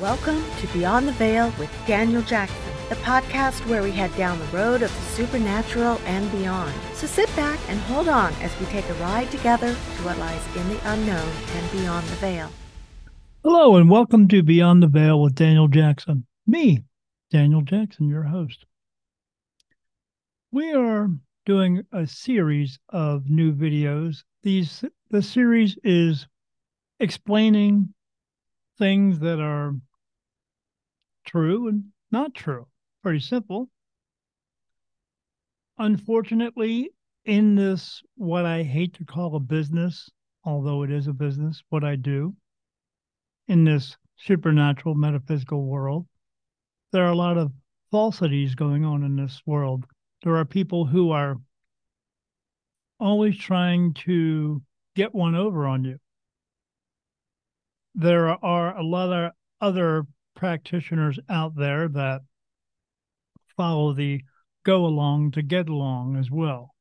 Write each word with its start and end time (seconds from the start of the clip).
Welcome 0.00 0.42
to 0.58 0.66
Beyond 0.72 1.06
the 1.06 1.12
Veil 1.12 1.52
with 1.56 1.70
Daniel 1.86 2.20
Jackson, 2.22 2.72
the 2.88 2.96
podcast 2.96 3.64
where 3.68 3.80
we 3.80 3.92
head 3.92 4.14
down 4.16 4.40
the 4.40 4.44
road 4.46 4.82
of 4.82 4.92
the 4.92 5.00
supernatural 5.12 6.00
and 6.04 6.30
beyond. 6.32 6.74
So 6.94 7.06
sit 7.06 7.34
back 7.36 7.60
and 7.68 7.78
hold 7.78 8.08
on 8.08 8.32
as 8.42 8.50
we 8.58 8.66
take 8.66 8.88
a 8.88 8.94
ride 8.94 9.30
together 9.30 9.68
to 9.68 10.02
what 10.02 10.18
lies 10.18 10.44
in 10.56 10.68
the 10.68 10.80
unknown 10.90 11.28
and 11.54 11.70
beyond 11.70 12.04
the 12.08 12.16
veil. 12.16 12.50
Hello, 13.44 13.76
and 13.76 13.88
welcome 13.88 14.26
to 14.26 14.42
Beyond 14.42 14.82
the 14.82 14.88
Veil 14.88 15.22
with 15.22 15.36
Daniel 15.36 15.68
Jackson. 15.68 16.26
Me, 16.44 16.82
Daniel 17.30 17.62
Jackson, 17.62 18.08
your 18.08 18.24
host. 18.24 18.66
We 20.50 20.72
are 20.72 21.08
doing 21.46 21.84
a 21.92 22.08
series 22.08 22.80
of 22.88 23.30
new 23.30 23.52
videos. 23.52 24.24
These 24.42 24.84
the 25.10 25.22
series 25.22 25.78
is 25.84 26.26
explaining 26.98 27.94
things 28.76 29.20
that 29.20 29.38
are 29.38 29.76
true 31.24 31.68
and 31.68 31.84
not 32.10 32.34
true. 32.34 32.66
Pretty 33.02 33.20
simple. 33.20 33.68
Unfortunately, 35.78 36.90
in 37.24 37.54
this, 37.54 38.02
what 38.16 38.46
I 38.46 38.62
hate 38.62 38.94
to 38.94 39.04
call 39.04 39.34
a 39.34 39.40
business, 39.40 40.08
although 40.44 40.82
it 40.82 40.90
is 40.90 41.06
a 41.06 41.12
business, 41.12 41.62
what 41.70 41.84
I 41.84 41.96
do 41.96 42.34
in 43.48 43.64
this 43.64 43.96
supernatural 44.16 44.94
metaphysical 44.94 45.66
world, 45.66 46.06
there 46.92 47.04
are 47.04 47.12
a 47.12 47.16
lot 47.16 47.36
of 47.36 47.52
falsities 47.90 48.54
going 48.54 48.84
on 48.84 49.02
in 49.02 49.16
this 49.16 49.42
world. 49.46 49.84
There 50.22 50.36
are 50.36 50.44
people 50.44 50.86
who 50.86 51.10
are 51.10 51.36
always 53.00 53.36
trying 53.36 53.94
to 53.94 54.62
get 54.94 55.14
one 55.14 55.34
over 55.34 55.66
on 55.66 55.84
you. 55.84 55.98
There 57.94 58.28
are 58.28 58.76
a 58.76 58.82
lot 58.82 59.12
of 59.12 59.32
other 59.60 60.06
practitioners 60.44 61.18
out 61.30 61.56
there 61.56 61.88
that 61.88 62.20
follow 63.56 63.94
the 63.94 64.20
go 64.62 64.84
along 64.84 65.30
to 65.30 65.40
get 65.40 65.70
along 65.70 66.16
as 66.18 66.30
well. 66.30 66.74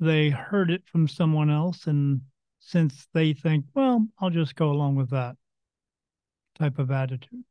They 0.00 0.30
heard 0.30 0.72
it 0.72 0.82
from 0.90 1.06
someone 1.06 1.48
else, 1.48 1.86
and 1.86 2.22
since 2.58 3.06
they 3.14 3.32
think, 3.32 3.66
well, 3.74 4.08
I'll 4.18 4.30
just 4.30 4.56
go 4.56 4.72
along 4.72 4.96
with 4.96 5.10
that 5.10 5.36
type 6.58 6.80
of 6.80 6.90
attitude. 6.90 7.44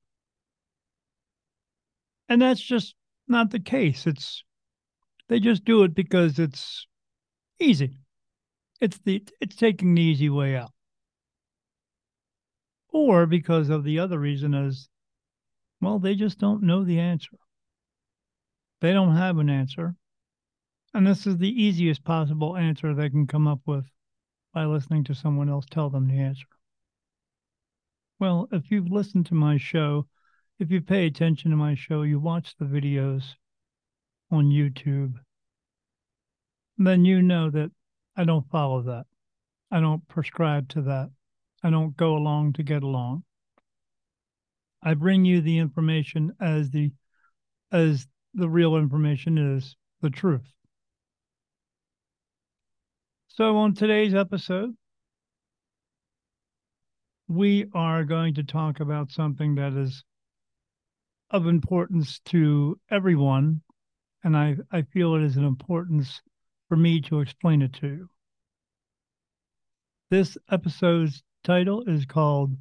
And 2.27 2.41
that's 2.41 2.59
just 2.59 2.93
not 3.29 3.49
the 3.49 3.61
case. 3.61 4.05
It's 4.05 4.43
they 5.29 5.39
just 5.39 5.63
do 5.63 5.83
it 5.83 5.95
because 5.95 6.37
it's 6.37 6.85
easy. 7.61 8.01
It's 8.81 8.97
the 9.05 9.23
it's 9.39 9.55
taking 9.55 9.95
the 9.95 10.01
easy 10.01 10.29
way 10.29 10.57
out. 10.57 10.73
Or 12.91 13.25
because 13.25 13.69
of 13.69 13.85
the 13.85 13.99
other 13.99 14.19
reason 14.19 14.53
is 14.53 14.89
well, 15.85 15.99
they 15.99 16.15
just 16.15 16.39
don't 16.39 16.63
know 16.63 16.83
the 16.83 16.99
answer. 16.99 17.37
They 18.81 18.91
don't 18.91 19.15
have 19.15 19.37
an 19.37 19.49
answer. 19.49 19.95
And 20.93 21.05
this 21.05 21.27
is 21.27 21.37
the 21.37 21.61
easiest 21.63 22.03
possible 22.03 22.57
answer 22.57 22.93
they 22.93 23.09
can 23.09 23.27
come 23.27 23.47
up 23.47 23.59
with 23.65 23.85
by 24.51 24.65
listening 24.65 25.03
to 25.03 25.13
someone 25.13 25.49
else 25.49 25.65
tell 25.69 25.89
them 25.89 26.07
the 26.07 26.19
answer. 26.19 26.47
Well, 28.19 28.47
if 28.51 28.71
you've 28.71 28.91
listened 28.91 29.27
to 29.27 29.35
my 29.35 29.57
show, 29.57 30.07
if 30.57 30.71
you 30.71 30.81
pay 30.81 31.05
attention 31.05 31.51
to 31.51 31.57
my 31.57 31.75
show, 31.75 32.01
you 32.01 32.19
watch 32.19 32.55
the 32.57 32.65
videos 32.65 33.33
on 34.31 34.45
YouTube, 34.45 35.15
then 36.77 37.05
you 37.05 37.21
know 37.21 37.49
that 37.49 37.71
I 38.15 38.23
don't 38.23 38.49
follow 38.49 38.81
that. 38.81 39.05
I 39.69 39.81
don't 39.81 40.07
prescribe 40.07 40.69
to 40.69 40.81
that. 40.83 41.11
I 41.61 41.69
don't 41.69 41.95
go 41.97 42.15
along 42.15 42.53
to 42.53 42.63
get 42.63 42.83
along. 42.83 43.23
I 44.87 44.93
bring 44.93 45.25
you 45.25 45.41
the 45.41 45.57
information 45.57 46.35
as 46.39 46.69
the 46.69 46.91
as 47.71 48.07
the 48.35 48.47
real 48.47 48.75
information 48.75 49.39
is 49.39 49.75
the 50.01 50.11
truth. 50.11 50.53
So 53.27 53.57
on 53.57 53.73
today's 53.73 54.13
episode, 54.13 54.75
we 57.27 57.65
are 57.73 58.03
going 58.03 58.35
to 58.35 58.43
talk 58.43 58.79
about 58.79 59.09
something 59.09 59.55
that 59.55 59.73
is 59.73 60.03
of 61.31 61.47
importance 61.47 62.19
to 62.25 62.79
everyone, 62.91 63.61
and 64.23 64.37
I, 64.37 64.57
I 64.71 64.83
feel 64.83 65.15
it 65.15 65.23
is 65.23 65.35
an 65.35 65.45
importance 65.45 66.21
for 66.69 66.77
me 66.77 67.01
to 67.01 67.21
explain 67.21 67.63
it 67.63 67.73
to 67.73 67.87
you. 67.87 68.09
This 70.11 70.37
episode's 70.51 71.23
title 71.43 71.83
is 71.87 72.05
called 72.05 72.55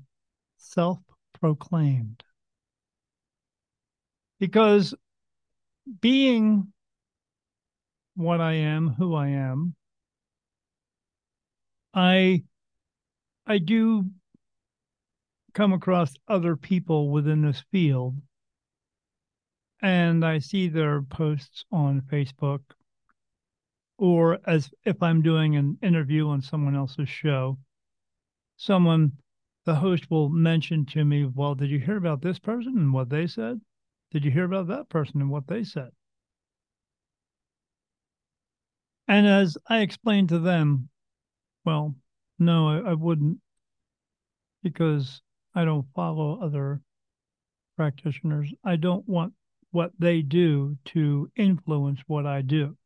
Self 0.56 0.98
proclaimed. 1.44 2.24
Because 4.40 4.94
being 6.00 6.72
what 8.16 8.40
I 8.40 8.54
am, 8.54 8.88
who 8.88 9.14
I 9.14 9.28
am, 9.28 9.74
I 11.92 12.44
I 13.46 13.58
do 13.58 14.06
come 15.52 15.74
across 15.74 16.14
other 16.28 16.56
people 16.56 17.10
within 17.10 17.42
this 17.42 17.62
field 17.70 18.14
and 19.82 20.24
I 20.24 20.38
see 20.38 20.68
their 20.68 21.02
posts 21.02 21.66
on 21.70 22.00
Facebook 22.10 22.62
or 23.98 24.38
as 24.46 24.70
if 24.86 25.02
I'm 25.02 25.20
doing 25.20 25.56
an 25.56 25.76
interview 25.82 26.26
on 26.26 26.40
someone 26.40 26.74
else's 26.74 27.10
show, 27.10 27.58
someone 28.56 29.12
the 29.64 29.74
host 29.74 30.10
will 30.10 30.28
mention 30.28 30.84
to 30.86 31.04
me, 31.04 31.24
well, 31.24 31.54
did 31.54 31.70
you 31.70 31.78
hear 31.78 31.96
about 31.96 32.20
this 32.22 32.38
person 32.38 32.76
and 32.76 32.92
what 32.92 33.08
they 33.08 33.26
said? 33.26 33.60
Did 34.10 34.24
you 34.24 34.30
hear 34.30 34.44
about 34.44 34.68
that 34.68 34.88
person 34.88 35.20
and 35.20 35.30
what 35.30 35.46
they 35.46 35.64
said? 35.64 35.90
And 39.08 39.26
as 39.26 39.58
I 39.68 39.80
explained 39.80 40.30
to 40.30 40.38
them, 40.38 40.88
well, 41.64 41.94
no, 42.38 42.68
I, 42.68 42.90
I 42.90 42.94
wouldn't 42.94 43.38
because 44.62 45.22
I 45.54 45.64
don't 45.64 45.86
follow 45.94 46.40
other 46.40 46.80
practitioners. 47.76 48.52
I 48.64 48.76
don't 48.76 49.06
want 49.08 49.34
what 49.70 49.92
they 49.98 50.22
do 50.22 50.76
to 50.86 51.30
influence 51.36 52.00
what 52.06 52.26
I 52.26 52.42
do. 52.42 52.76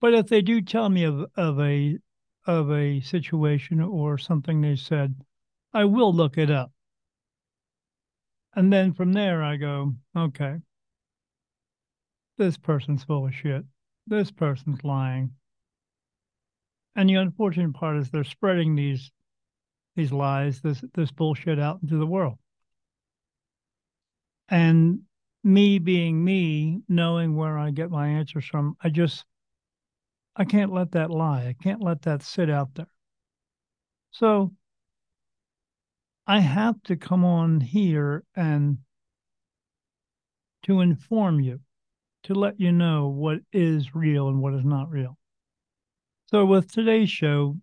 But 0.00 0.14
if 0.14 0.26
they 0.28 0.42
do 0.42 0.60
tell 0.60 0.88
me 0.88 1.04
of, 1.04 1.26
of 1.36 1.58
a 1.58 1.98
of 2.46 2.70
a 2.70 3.00
situation 3.00 3.80
or 3.80 4.18
something 4.18 4.60
they 4.60 4.76
said, 4.76 5.14
I 5.74 5.84
will 5.84 6.12
look 6.12 6.38
it 6.38 6.50
up. 6.50 6.72
And 8.54 8.72
then 8.72 8.94
from 8.94 9.12
there, 9.12 9.42
I 9.42 9.56
go, 9.56 9.94
okay, 10.16 10.56
this 12.38 12.56
person's 12.56 13.04
full 13.04 13.26
of 13.26 13.34
shit. 13.34 13.64
This 14.06 14.30
person's 14.30 14.82
lying. 14.84 15.32
And 16.94 17.08
the 17.10 17.14
unfortunate 17.14 17.74
part 17.74 17.98
is 17.98 18.10
they're 18.10 18.24
spreading 18.24 18.74
these 18.74 19.10
these 19.96 20.12
lies, 20.12 20.60
this 20.60 20.82
this 20.94 21.10
bullshit 21.10 21.58
out 21.58 21.80
into 21.82 21.96
the 21.96 22.06
world. 22.06 22.38
And 24.48 25.00
me 25.42 25.78
being 25.78 26.22
me, 26.22 26.80
knowing 26.88 27.36
where 27.36 27.58
I 27.58 27.70
get 27.70 27.90
my 27.90 28.08
answers 28.08 28.46
from, 28.46 28.76
I 28.82 28.88
just 28.88 29.24
I 30.36 30.44
can't 30.44 30.72
let 30.72 30.92
that 30.92 31.10
lie. 31.10 31.46
I 31.46 31.56
can't 31.62 31.82
let 31.82 32.02
that 32.02 32.22
sit 32.22 32.50
out 32.50 32.74
there. 32.74 32.88
So 34.10 34.52
I 36.26 36.40
have 36.40 36.82
to 36.84 36.96
come 36.96 37.24
on 37.24 37.60
here 37.60 38.24
and 38.34 38.78
to 40.64 40.80
inform 40.80 41.40
you, 41.40 41.60
to 42.24 42.34
let 42.34 42.60
you 42.60 42.72
know 42.72 43.08
what 43.08 43.38
is 43.52 43.94
real 43.94 44.28
and 44.28 44.42
what 44.42 44.52
is 44.54 44.64
not 44.64 44.90
real. 44.90 45.16
So, 46.26 46.44
with 46.44 46.70
today's 46.72 47.08
show 47.08 47.56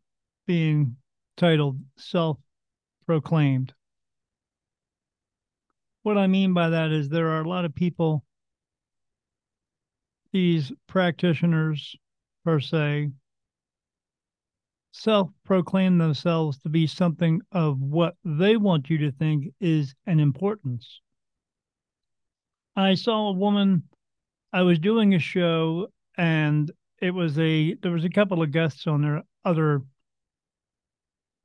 being 0.48 0.96
titled 1.36 1.80
Self 1.98 2.38
Proclaimed, 3.06 3.74
what 6.04 6.18
I 6.18 6.28
mean 6.28 6.54
by 6.54 6.70
that 6.70 6.92
is 6.92 7.10
there 7.10 7.30
are 7.30 7.42
a 7.42 7.50
lot 7.50 7.66
of 7.66 7.76
people, 7.76 8.24
these 10.32 10.72
practitioners, 10.88 11.98
per 12.44 12.60
se, 12.60 13.12
self 14.92 15.32
proclaim 15.44 15.98
themselves 15.98 16.58
to 16.60 16.70
be 16.70 16.88
something 16.88 17.42
of 17.52 17.80
what 17.80 18.16
they 18.24 18.58
want 18.58 18.90
you 18.90 18.98
to 19.00 19.12
think 19.12 19.54
is 19.60 19.96
an 20.06 20.20
importance. 20.20 21.02
I 22.76 22.96
saw 22.96 23.30
a 23.30 23.34
woman, 23.34 23.84
I 24.52 24.62
was 24.62 24.80
doing 24.80 25.14
a 25.14 25.20
show 25.20 25.88
and 26.18 26.72
it 27.02 27.12
was 27.12 27.38
a 27.40 27.74
there 27.76 27.92
was 27.92 28.06
a 28.06 28.10
couple 28.10 28.42
of 28.42 28.52
guests 28.52 28.88
on 28.88 29.02
there 29.02 29.24
other 29.44 29.82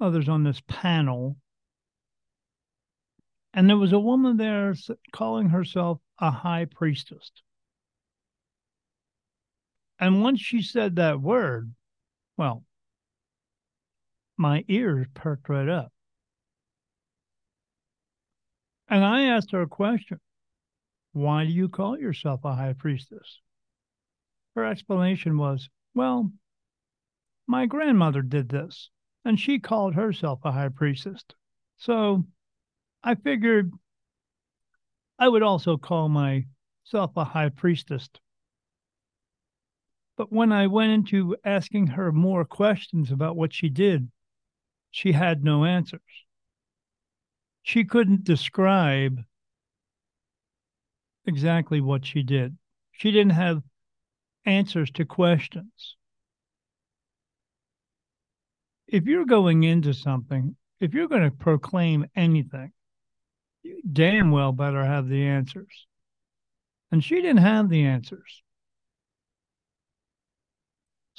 others 0.01 0.29
on 0.29 0.45
this 0.45 0.61
panel 0.69 1.37
and 3.55 3.69
there 3.69 3.77
was 3.77 3.93
a 3.93 3.99
woman 3.99 4.37
there 4.37 4.75
calling 5.13 5.49
herself 5.49 5.99
a 6.21 6.31
high 6.31 6.67
priestess 6.67 7.33
and 9.99 10.23
once 10.23 10.41
she 10.41 10.63
said 10.63 10.97
that 10.97 11.21
word, 11.21 11.73
well, 12.37 12.65
my 14.37 14.65
ears 14.69 15.07
perked 15.15 15.49
right 15.49 15.69
up. 15.69 15.93
And 18.89 19.05
I 19.05 19.25
asked 19.25 19.51
her 19.51 19.63
a 19.63 19.69
question 19.69 20.21
Why 21.13 21.45
do 21.45 21.53
you 21.53 21.69
call 21.69 21.99
yourself 21.99 22.45
a 22.45 22.55
high 22.55 22.73
priestess? 22.73 23.41
Her 24.55 24.65
explanation 24.65 25.37
was, 25.37 25.69
Well, 25.95 26.33
my 27.47 27.67
grandmother 27.67 28.23
did 28.23 28.49
this, 28.49 28.91
and 29.25 29.39
she 29.39 29.59
called 29.59 29.95
herself 29.95 30.41
a 30.45 30.53
high 30.53 30.69
priestess. 30.69 31.25
So 31.77 32.25
I 33.03 33.15
figured 33.15 33.73
I 35.19 35.29
would 35.29 35.43
also 35.43 35.77
call 35.77 36.09
myself 36.09 37.17
a 37.17 37.25
high 37.25 37.49
priestess. 37.49 38.09
But 40.19 40.33
when 40.33 40.51
I 40.51 40.67
went 40.67 40.91
into 40.91 41.37
asking 41.45 41.87
her 41.87 42.11
more 42.11 42.45
questions 42.45 43.13
about 43.13 43.37
what 43.37 43.55
she 43.55 43.69
did, 43.69 44.11
she 44.91 45.13
had 45.13 45.45
no 45.45 45.65
answers. 45.65 46.01
She 47.63 47.85
couldn't 47.85 48.25
describe 48.25 49.23
exactly 51.25 51.81
what 51.81 52.05
she 52.05 52.25
did. 52.25 52.59
She 52.91 53.13
didn't 53.13 53.35
have 53.35 53.63
answers 54.45 54.91
to 54.93 55.05
questions. 55.05 55.97
If 58.89 59.07
you're 59.07 59.25
going 59.25 59.63
into 59.63 59.95
something, 59.95 60.57
if 60.81 60.95
you're 60.95 61.07
going 61.07 61.31
to 61.31 61.37
proclaim 61.37 62.07
anything, 62.17 62.73
you 63.63 63.83
damn 63.93 64.33
well 64.33 64.51
better 64.51 64.85
have 64.85 65.09
the 65.09 65.27
answers. 65.27 65.87
And 66.91 67.05
she 67.05 67.17
didn't 67.17 67.37
have 67.37 67.69
the 67.69 67.85
answers. 67.85 68.43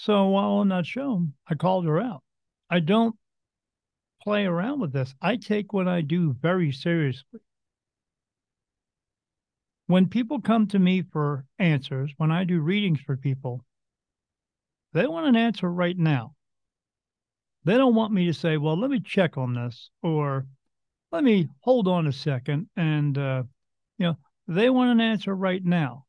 So 0.01 0.27
while 0.27 0.51
on 0.51 0.69
that 0.69 0.85
show, 0.85 1.27
I 1.45 1.55
called 1.55 1.85
her 1.85 1.99
out. 1.99 2.23
I 2.69 2.79
don't 2.79 3.17
play 4.23 4.45
around 4.45 4.79
with 4.79 4.93
this. 4.93 5.13
I 5.21 5.35
take 5.35 5.73
what 5.73 5.89
I 5.89 5.99
do 5.99 6.37
very 6.41 6.71
seriously. 6.71 7.41
When 9.87 10.07
people 10.07 10.39
come 10.39 10.67
to 10.67 10.79
me 10.79 11.01
for 11.01 11.45
answers, 11.57 12.13
when 12.15 12.31
I 12.31 12.45
do 12.45 12.61
readings 12.61 13.01
for 13.01 13.17
people, 13.17 13.65
they 14.93 15.05
want 15.05 15.27
an 15.27 15.35
answer 15.35 15.69
right 15.69 15.97
now. 15.97 16.33
They 17.65 17.75
don't 17.75 17.95
want 17.95 18.13
me 18.13 18.25
to 18.27 18.33
say, 18.33 18.55
well, 18.55 18.79
let 18.79 18.89
me 18.89 19.01
check 19.01 19.37
on 19.37 19.53
this 19.53 19.89
or 20.01 20.47
let 21.11 21.25
me 21.25 21.49
hold 21.59 21.89
on 21.89 22.07
a 22.07 22.13
second. 22.13 22.69
And, 22.77 23.17
uh, 23.17 23.43
you 23.97 24.05
know, 24.05 24.17
they 24.47 24.69
want 24.69 24.91
an 24.91 25.01
answer 25.01 25.35
right 25.35 25.63
now. 25.63 26.05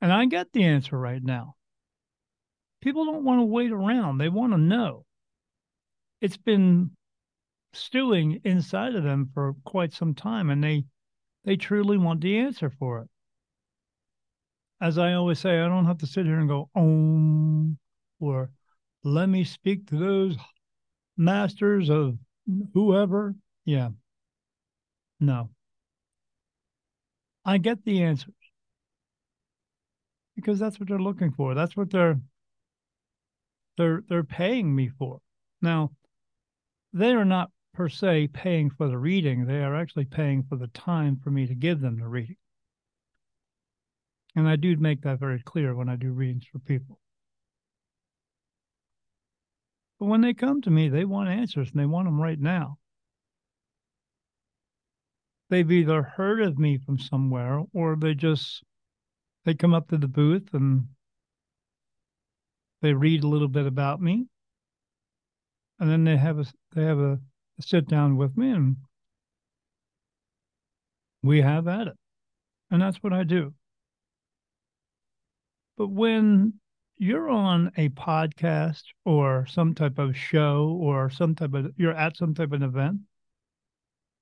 And 0.00 0.10
I 0.10 0.24
get 0.24 0.52
the 0.52 0.64
answer 0.64 0.98
right 0.98 1.22
now. 1.22 1.56
People 2.80 3.04
don't 3.04 3.24
want 3.24 3.40
to 3.40 3.44
wait 3.44 3.72
around, 3.72 4.18
they 4.18 4.28
want 4.28 4.52
to 4.52 4.58
know. 4.58 5.04
It's 6.20 6.36
been 6.36 6.90
stewing 7.72 8.40
inside 8.44 8.94
of 8.94 9.02
them 9.02 9.30
for 9.34 9.54
quite 9.64 9.92
some 9.92 10.14
time 10.14 10.48
and 10.50 10.64
they 10.64 10.84
they 11.44 11.56
truly 11.56 11.98
want 11.98 12.20
the 12.20 12.38
answer 12.38 12.70
for 12.70 13.00
it. 13.00 13.08
As 14.80 14.98
i 14.98 15.12
always 15.12 15.38
say 15.38 15.60
i 15.60 15.68
don't 15.68 15.84
have 15.84 15.98
to 15.98 16.06
sit 16.06 16.24
here 16.24 16.38
and 16.38 16.48
go 16.48 16.70
om 16.74 17.78
or 18.18 18.50
let 19.04 19.28
me 19.28 19.44
speak 19.44 19.86
to 19.88 19.96
those 19.96 20.36
masters 21.16 21.90
of 21.90 22.18
whoever. 22.74 23.34
Yeah. 23.64 23.90
No. 25.20 25.50
I 27.44 27.58
get 27.58 27.84
the 27.84 28.02
answers. 28.02 28.34
Because 30.34 30.58
that's 30.58 30.78
what 30.78 30.88
they're 30.88 30.98
looking 30.98 31.32
for. 31.32 31.54
That's 31.54 31.76
what 31.76 31.90
they're 31.90 32.20
they're 33.76 34.02
they're 34.08 34.24
paying 34.24 34.74
me 34.74 34.88
for 34.88 35.20
now 35.60 35.90
they 36.92 37.12
are 37.12 37.24
not 37.24 37.50
per 37.76 37.88
se 37.90 38.28
paying 38.28 38.70
for 38.70 38.88
the 38.88 38.96
reading. 38.96 39.44
They 39.44 39.62
are 39.62 39.76
actually 39.76 40.06
paying 40.06 40.42
for 40.42 40.56
the 40.56 40.68
time 40.68 41.20
for 41.22 41.30
me 41.30 41.46
to 41.46 41.54
give 41.54 41.80
them 41.80 41.98
the 41.98 42.08
reading. 42.08 42.36
And 44.34 44.48
I 44.48 44.56
do 44.56 44.74
make 44.76 45.02
that 45.02 45.20
very 45.20 45.42
clear 45.42 45.74
when 45.74 45.88
I 45.88 45.96
do 45.96 46.10
readings 46.10 46.46
for 46.50 46.58
people. 46.58 46.98
But 50.00 50.06
when 50.06 50.22
they 50.22 50.32
come 50.32 50.62
to 50.62 50.70
me, 50.70 50.88
they 50.88 51.04
want 51.04 51.28
answers 51.28 51.70
and 51.70 51.80
they 51.80 51.86
want 51.86 52.06
them 52.06 52.20
right 52.20 52.40
now. 52.40 52.78
They've 55.50 55.70
either 55.70 56.02
heard 56.02 56.40
of 56.40 56.58
me 56.58 56.78
from 56.78 56.98
somewhere 56.98 57.62
or 57.72 57.96
they 57.96 58.14
just 58.14 58.62
they 59.44 59.54
come 59.54 59.74
up 59.74 59.88
to 59.90 59.98
the 59.98 60.08
booth 60.08 60.52
and 60.54 60.88
they 62.82 62.92
read 62.92 63.24
a 63.24 63.28
little 63.28 63.48
bit 63.48 63.66
about 63.66 64.00
me 64.00 64.26
and 65.78 65.90
then 65.90 66.04
they 66.04 66.16
have 66.16 66.38
a 66.38 66.44
they 66.74 66.84
have 66.84 66.98
a 66.98 67.18
sit 67.60 67.88
down 67.88 68.16
with 68.16 68.36
me 68.36 68.50
and 68.50 68.76
we 71.22 71.40
have 71.40 71.66
at 71.66 71.88
it. 71.88 71.96
And 72.70 72.80
that's 72.80 73.02
what 73.02 73.12
I 73.12 73.24
do. 73.24 73.54
But 75.76 75.88
when 75.88 76.54
you're 76.98 77.28
on 77.28 77.70
a 77.76 77.88
podcast 77.90 78.82
or 79.04 79.46
some 79.46 79.74
type 79.74 79.98
of 79.98 80.16
show 80.16 80.78
or 80.80 81.10
some 81.10 81.34
type 81.34 81.52
of 81.52 81.72
you're 81.76 81.92
at 81.92 82.16
some 82.16 82.34
type 82.34 82.52
of 82.52 82.62
event 82.62 82.98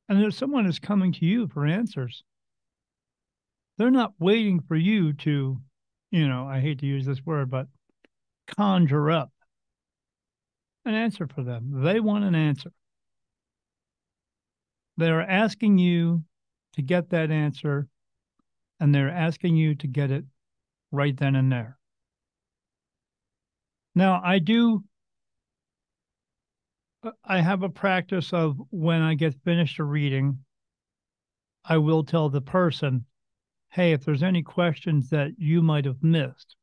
and 0.09 0.21
there's 0.21 0.37
someone 0.37 0.67
is 0.67 0.81
coming 0.81 1.13
to 1.13 1.25
you 1.25 1.47
for 1.47 1.65
answers 1.65 2.25
they're 3.79 3.93
not 3.93 4.13
waiting 4.19 4.61
for 4.61 4.75
you 4.75 5.13
to 5.13 5.57
you 6.11 6.27
know 6.27 6.49
i 6.49 6.59
hate 6.59 6.81
to 6.81 6.87
use 6.87 7.07
this 7.07 7.25
word 7.25 7.49
but 7.49 7.69
conjure 8.47 9.11
up 9.11 9.31
an 10.85 10.95
answer 10.95 11.27
for 11.27 11.43
them 11.43 11.83
they 11.83 12.01
want 12.01 12.25
an 12.25 12.35
answer 12.35 12.71
they're 14.97 15.29
asking 15.29 15.79
you 15.79 16.25
to 16.75 16.83
get 16.83 17.11
that 17.11 17.31
answer, 17.31 17.89
and 18.81 18.95
they're 18.95 19.11
asking 19.11 19.57
you 19.57 19.75
to 19.77 19.87
get 19.87 20.11
it 20.11 20.25
right 20.91 21.17
then 21.17 21.37
and 21.37 21.51
there. 21.51 21.79
Now, 23.95 24.21
I 24.25 24.39
do, 24.39 24.85
uh, 27.05 27.13
I 27.25 27.41
have 27.41 27.63
a 27.63 27.69
practice 27.69 28.33
of 28.33 28.57
when 28.71 29.03
I 29.03 29.15
get 29.15 29.35
finished 29.45 29.79
a 29.79 29.85
reading, 29.85 30.39
I 31.65 31.79
will 31.79 32.05
tell 32.05 32.29
the 32.29 32.41
person, 32.41 33.07
hey, 33.71 33.93
if 33.93 34.05
there's 34.05 34.23
any 34.23 34.43
questions 34.43 35.11
that 35.11 35.33
you 35.39 35.63
might 35.63 35.85
have 35.85 36.03
missed, 36.03 36.57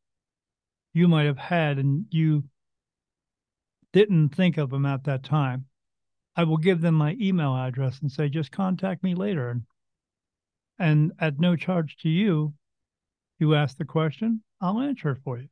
you 0.94 1.08
might 1.08 1.26
have 1.26 1.38
had, 1.38 1.78
and 1.78 2.06
you 2.10 2.44
didn't 3.94 4.30
think 4.30 4.58
of 4.58 4.70
them 4.70 4.86
at 4.86 5.04
that 5.06 5.24
time, 5.24 5.66
I 6.36 6.44
will 6.44 6.58
give 6.58 6.82
them 6.82 6.96
my 6.96 7.18
email 7.20 7.56
address 7.56 8.00
and 8.02 8.12
say, 8.12 8.30
just 8.30 8.52
contact 8.52 9.04
me 9.04 9.16
later. 9.16 9.50
And, 9.50 9.64
and 10.80 11.12
at 11.20 11.40
no 11.40 11.56
charge 11.56 11.98
to 11.98 12.10
you, 12.10 12.54
you 13.40 13.56
ask 13.56 13.78
the 13.78 13.86
question, 13.86 14.44
I'll 14.62 14.80
answer 14.80 15.12
it 15.12 15.20
for 15.24 15.38
you. 15.38 15.50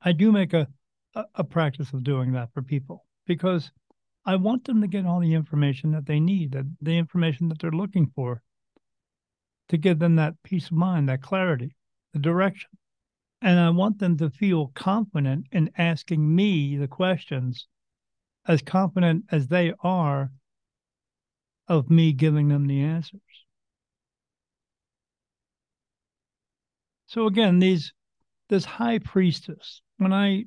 I 0.00 0.12
do 0.12 0.30
make 0.30 0.52
a, 0.52 0.68
a, 1.14 1.24
a 1.36 1.44
practice 1.44 1.92
of 1.92 2.04
doing 2.04 2.32
that 2.32 2.52
for 2.52 2.62
people 2.62 3.04
because 3.26 3.72
I 4.24 4.36
want 4.36 4.64
them 4.64 4.80
to 4.80 4.86
get 4.86 5.06
all 5.06 5.20
the 5.20 5.34
information 5.34 5.92
that 5.92 6.06
they 6.06 6.20
need, 6.20 6.52
that 6.52 6.66
the 6.80 6.98
information 6.98 7.48
that 7.48 7.58
they're 7.58 7.70
looking 7.70 8.10
for 8.14 8.42
to 9.68 9.76
give 9.76 9.98
them 9.98 10.16
that 10.16 10.42
peace 10.44 10.66
of 10.66 10.72
mind, 10.72 11.08
that 11.08 11.22
clarity, 11.22 11.74
the 12.12 12.18
direction. 12.18 12.70
And 13.46 13.60
I 13.60 13.70
want 13.70 14.00
them 14.00 14.16
to 14.16 14.28
feel 14.28 14.72
confident 14.74 15.46
in 15.52 15.70
asking 15.78 16.34
me 16.34 16.76
the 16.76 16.88
questions 16.88 17.68
as 18.44 18.60
confident 18.60 19.26
as 19.30 19.46
they 19.46 19.72
are 19.84 20.32
of 21.68 21.88
me 21.88 22.12
giving 22.12 22.48
them 22.48 22.66
the 22.66 22.80
answers. 22.80 23.20
So 27.06 27.26
again, 27.26 27.60
these 27.60 27.92
this 28.48 28.64
high 28.64 28.98
priestess, 28.98 29.80
when 29.98 30.12
I 30.12 30.46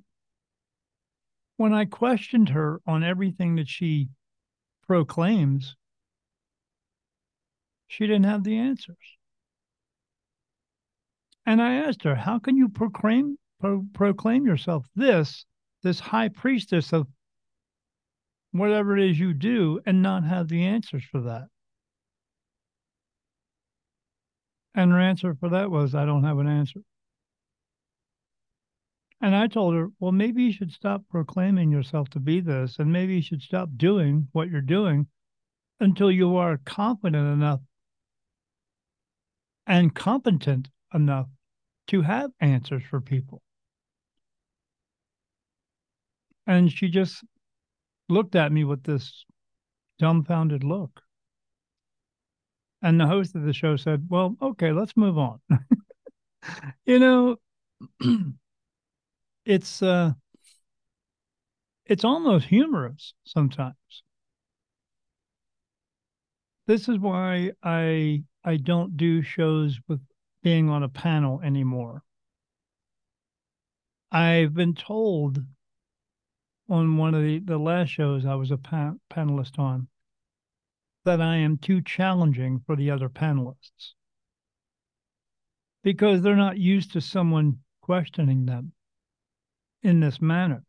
when 1.56 1.74
I 1.74 1.86
questioned 1.86 2.50
her 2.50 2.82
on 2.86 3.02
everything 3.06 3.56
that 3.56 3.70
she 3.70 4.10
proclaims, 4.86 5.78
she 7.88 8.06
didn't 8.06 8.26
have 8.26 8.44
the 8.44 8.58
answers. 8.58 9.19
And 11.50 11.64
I 11.64 11.78
asked 11.78 12.04
her, 12.04 12.14
how 12.14 12.38
can 12.38 12.58
you 12.58 12.70
proclaim 12.70 13.36
pro- 13.60 13.84
proclaim 13.92 14.46
yourself 14.46 14.86
this, 14.96 15.48
this 15.82 16.00
high 16.00 16.30
priestess 16.30 16.94
of 16.94 17.08
whatever 18.52 18.96
it 18.96 19.10
is 19.10 19.20
you 19.20 19.34
do 19.34 19.80
and 19.88 20.04
not 20.04 20.24
have 20.24 20.48
the 20.48 20.64
answers 20.64 21.04
for 21.04 21.22
that. 21.22 21.48
And 24.76 24.92
her 24.92 25.00
answer 25.00 25.34
for 25.34 25.50
that 25.50 25.72
was, 25.72 25.96
I 25.96 26.06
don't 26.06 26.24
have 26.24 26.38
an 26.38 26.48
answer. 26.48 26.82
And 29.20 29.36
I 29.36 29.48
told 29.48 29.74
her, 29.74 29.88
well, 30.00 30.12
maybe 30.12 30.44
you 30.44 30.54
should 30.54 30.72
stop 30.72 31.02
proclaiming 31.10 31.72
yourself 31.72 32.12
to 32.12 32.20
be 32.20 32.42
this, 32.42 32.78
and 32.78 32.94
maybe 32.94 33.16
you 33.16 33.24
should 33.24 33.42
stop 33.42 33.70
doing 33.76 34.28
what 34.34 34.52
you're 34.52 34.62
doing 34.62 35.08
until 35.80 36.12
you 36.12 36.38
are 36.38 36.60
confident 36.64 37.28
enough 37.28 37.62
and 39.66 39.96
competent 39.96 40.70
enough 40.94 41.26
to 41.90 42.02
have 42.02 42.32
answers 42.40 42.84
for 42.84 43.02
people. 43.02 43.42
And 46.46 46.72
she 46.72 46.88
just 46.90 47.24
looked 48.08 48.36
at 48.36 48.52
me 48.52 48.64
with 48.64 48.84
this 48.84 49.26
dumbfounded 49.98 50.64
look. 50.64 51.02
And 52.82 53.00
the 53.00 53.08
host 53.08 53.36
of 53.36 53.44
the 53.44 53.54
show 53.54 53.76
said, 53.76 54.08
Well, 54.10 54.36
okay, 54.42 54.72
let's 54.72 54.96
move 54.96 55.18
on. 55.18 55.40
you 56.86 57.00
know, 57.00 57.38
it's 59.46 59.82
uh 59.82 60.14
it's 61.86 62.06
almost 62.06 62.46
humorous 62.46 63.14
sometimes. 63.26 64.04
This 66.68 66.88
is 66.88 67.00
why 67.00 67.52
I 67.64 68.24
I 68.44 68.58
don't 68.58 68.96
do 68.96 69.24
shows 69.24 69.80
with 69.88 70.02
being 70.42 70.70
on 70.70 70.84
a 70.84 70.90
panel 70.90 71.42
anymore. 71.42 72.04
I've 74.12 74.54
been 74.54 74.74
told 74.74 75.44
on 76.70 76.98
one 76.98 77.14
of 77.14 77.24
the, 77.24 77.40
the 77.40 77.58
last 77.58 77.90
shows 77.90 78.26
I 78.26 78.36
was 78.36 78.52
a 78.52 78.58
pa- 78.58 78.94
panelist 79.10 79.60
on 79.60 79.88
that 81.06 81.22
I 81.22 81.38
am 81.38 81.58
too 81.58 81.82
challenging 81.82 82.62
for 82.66 82.76
the 82.76 82.92
other 82.92 83.10
panelists 83.10 83.94
because 85.84 86.22
they're 86.22 86.36
not 86.36 86.58
used 86.58 86.94
to 86.94 87.02
someone 87.02 87.60
questioning 87.82 88.46
them 88.46 88.74
in 89.82 90.00
this 90.00 90.22
manner. 90.22 90.64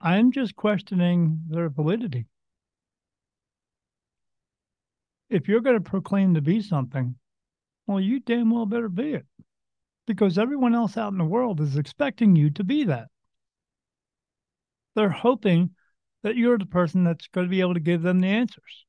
I'm 0.00 0.32
just 0.32 0.56
questioning 0.56 1.42
their 1.48 1.68
validity. 1.68 2.26
If 5.30 5.48
you're 5.48 5.60
going 5.60 5.82
to 5.82 5.90
proclaim 5.90 6.34
to 6.34 6.42
be 6.42 6.60
something, 6.60 7.14
well, 7.86 8.00
you 8.00 8.20
damn 8.20 8.50
well 8.50 8.66
better 8.66 8.88
be 8.88 9.14
it 9.14 9.26
because 10.06 10.38
everyone 10.38 10.74
else 10.74 10.96
out 10.96 11.12
in 11.12 11.18
the 11.18 11.24
world 11.24 11.60
is 11.60 11.76
expecting 11.76 12.34
you 12.34 12.50
to 12.50 12.64
be 12.64 12.84
that. 12.84 13.08
They're 14.96 15.08
hoping 15.08 15.70
that 16.22 16.36
you're 16.36 16.58
the 16.58 16.66
person 16.66 17.04
that's 17.04 17.28
going 17.28 17.46
to 17.46 17.50
be 17.50 17.60
able 17.60 17.74
to 17.74 17.80
give 17.80 18.02
them 18.02 18.18
the 18.18 18.26
answers. 18.26 18.86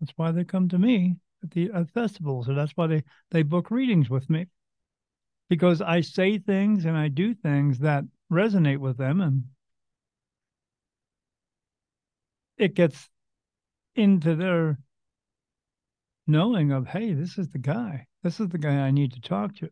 That's 0.00 0.12
why 0.16 0.30
they 0.30 0.44
come 0.44 0.68
to 0.68 0.78
me 0.78 1.16
at 1.42 1.50
the 1.50 1.70
at 1.72 1.90
festivals, 1.90 2.48
or 2.48 2.54
that's 2.54 2.72
why 2.76 2.86
they 2.86 3.02
they 3.30 3.42
book 3.42 3.70
readings 3.70 4.08
with 4.08 4.30
me, 4.30 4.46
because 5.48 5.80
I 5.80 6.02
say 6.02 6.38
things 6.38 6.84
and 6.84 6.96
I 6.96 7.08
do 7.08 7.34
things 7.34 7.80
that 7.80 8.04
resonate 8.30 8.78
with 8.78 8.96
them, 8.96 9.20
and 9.20 9.44
it 12.58 12.74
gets 12.74 13.08
into 13.96 14.34
their 14.36 14.78
knowing 16.26 16.72
of, 16.72 16.86
hey, 16.86 17.12
this 17.12 17.38
is 17.38 17.48
the 17.48 17.58
guy. 17.58 18.06
This 18.22 18.40
is 18.40 18.48
the 18.48 18.58
guy 18.58 18.74
I 18.74 18.90
need 18.90 19.12
to 19.12 19.20
talk 19.20 19.54
to. 19.56 19.70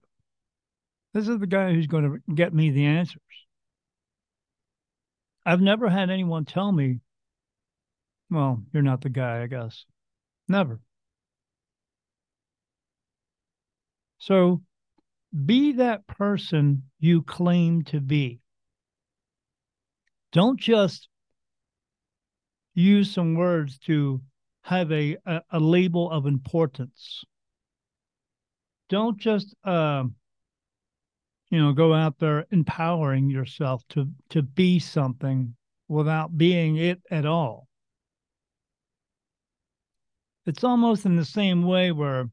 This 1.13 1.29
is 1.29 1.39
the 1.39 1.47
guy 1.47 1.73
who's 1.73 1.87
going 1.87 2.05
to 2.05 2.35
get 2.35 2.53
me 2.53 2.71
the 2.71 2.87
answers. 2.87 3.21
I've 5.47 5.61
never 5.61 5.89
had 5.89 6.11
anyone 6.11 6.45
tell 6.45 6.73
me, 6.73 7.01
well, 8.31 8.63
you're 8.73 8.83
not 8.83 9.03
the 9.03 9.11
guy, 9.11 9.43
I 9.43 9.47
guess. 9.47 9.85
Never. 10.49 10.81
So 14.19 14.63
be 15.45 15.73
that 15.73 16.07
person 16.07 16.85
you 16.99 17.23
claim 17.23 17.83
to 17.85 18.01
be. 18.01 18.41
Don't 20.33 20.59
just 20.59 21.09
use 22.75 23.11
some 23.11 23.35
words 23.35 23.79
to 23.79 24.21
have 24.63 24.91
a, 24.91 25.17
a, 25.27 25.43
a 25.51 25.61
label 25.61 26.11
of 26.11 26.27
importance. 26.27 27.25
Don't 28.89 29.19
just, 29.19 29.55
uh, 29.65 30.05
you 31.51 31.59
know, 31.59 31.73
go 31.73 31.95
out 31.95 32.19
there 32.19 32.47
empowering 32.51 33.31
yourself 33.31 33.83
to 33.91 34.09
to 34.31 34.43
be 34.43 34.79
something 34.79 35.55
without 35.89 36.37
being 36.37 36.77
it 36.77 37.03
at 37.11 37.27
all. 37.27 37.69
It's 40.47 40.65
almost 40.65 41.07
in 41.07 41.17
the 41.17 41.25
same 41.25 41.63
way 41.63 41.93
where 41.93 42.31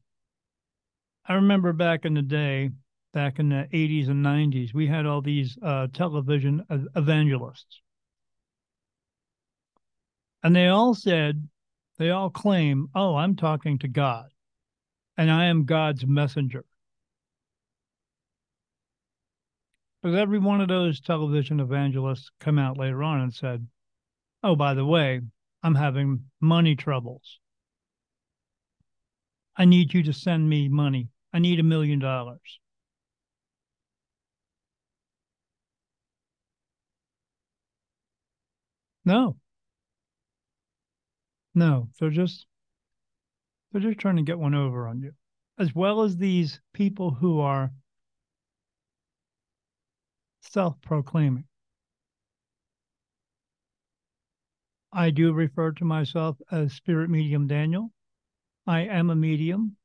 I 1.26 1.34
remember 1.34 1.72
back 1.72 2.04
in 2.04 2.14
the 2.14 2.22
day, 2.22 2.70
back 3.12 3.38
in 3.38 3.50
the 3.50 3.68
80s 3.72 4.08
and 4.08 4.24
90s, 4.24 4.74
we 4.74 4.86
had 4.86 5.06
all 5.06 5.20
these 5.20 5.56
uh, 5.62 5.86
television 5.92 6.64
evangelists. 6.96 7.81
And 10.42 10.54
they 10.56 10.68
all 10.68 10.94
said, 10.94 11.48
they 11.98 12.10
all 12.10 12.30
claim, 12.30 12.88
oh, 12.94 13.14
I'm 13.14 13.36
talking 13.36 13.78
to 13.80 13.88
God 13.88 14.30
and 15.16 15.30
I 15.30 15.46
am 15.46 15.64
God's 15.64 16.06
messenger. 16.06 16.64
But 20.02 20.14
every 20.14 20.40
one 20.40 20.60
of 20.60 20.68
those 20.68 21.00
television 21.00 21.60
evangelists 21.60 22.30
come 22.40 22.58
out 22.58 22.76
later 22.76 23.02
on 23.04 23.20
and 23.20 23.32
said, 23.32 23.68
oh, 24.42 24.56
by 24.56 24.74
the 24.74 24.84
way, 24.84 25.20
I'm 25.62 25.76
having 25.76 26.24
money 26.40 26.74
troubles. 26.74 27.38
I 29.56 29.64
need 29.64 29.94
you 29.94 30.02
to 30.02 30.12
send 30.12 30.48
me 30.48 30.68
money. 30.68 31.08
I 31.32 31.38
need 31.38 31.60
a 31.60 31.62
million 31.62 31.98
dollars. 32.00 32.58
No. 39.04 39.36
No, 41.54 41.88
they're 41.98 42.10
just 42.10 42.46
they're 43.72 43.80
just 43.80 43.98
trying 43.98 44.16
to 44.16 44.22
get 44.22 44.38
one 44.38 44.54
over 44.54 44.86
on 44.86 45.00
you. 45.00 45.12
As 45.58 45.74
well 45.74 46.02
as 46.02 46.16
these 46.16 46.60
people 46.72 47.10
who 47.10 47.40
are 47.40 47.70
self-proclaiming. 50.40 51.44
I 54.92 55.10
do 55.10 55.32
refer 55.32 55.72
to 55.72 55.84
myself 55.84 56.36
as 56.50 56.74
spirit 56.74 57.08
medium 57.08 57.46
Daniel. 57.46 57.92
I 58.66 58.80
am 58.80 59.08
a 59.08 59.16
medium, 59.16 59.76